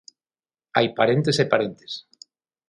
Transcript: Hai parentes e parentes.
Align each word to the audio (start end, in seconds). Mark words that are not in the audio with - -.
Hai 0.75 0.87
parentes 0.99 1.37
e 1.43 1.45
parentes. 1.53 1.91